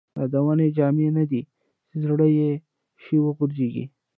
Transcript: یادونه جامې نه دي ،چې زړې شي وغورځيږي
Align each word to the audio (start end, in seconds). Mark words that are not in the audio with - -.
یادونه 0.17 0.65
جامې 0.77 1.07
نه 1.17 1.23
دي 1.31 1.41
،چې 1.89 1.95
زړې 2.05 2.29
شي 3.03 3.17
وغورځيږي 3.21 3.85